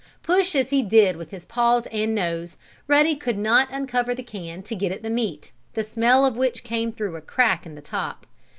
Push 0.23 0.55
as 0.55 0.71
he 0.71 0.81
did 0.81 1.15
with 1.15 1.29
his 1.29 1.45
paws 1.45 1.85
and 1.91 2.15
nose, 2.15 2.57
Ruddy 2.87 3.15
could 3.15 3.37
not 3.37 3.67
uncover 3.71 4.15
the 4.15 4.23
can 4.23 4.63
to 4.63 4.73
get 4.73 4.91
at 4.91 5.03
the 5.03 5.11
meat, 5.11 5.51
the 5.75 5.83
smell 5.83 6.25
of 6.25 6.35
which 6.37 6.63
came 6.63 6.91
through 6.91 7.15
a 7.15 7.21
crack 7.21 7.67
in 7.67 7.75
the 7.75 7.81
top. 7.83 8.25